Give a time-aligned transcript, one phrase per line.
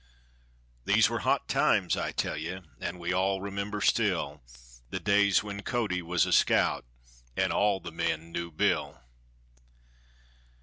[0.85, 4.41] These were hot times, I tell you; and we all remember still
[4.89, 6.85] The days when Cody was a scout,
[7.37, 8.99] and all the men knew Bill.